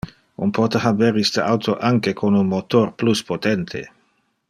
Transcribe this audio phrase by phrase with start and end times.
[0.45, 3.85] On pote haber iste auto anque con un motor plus potente.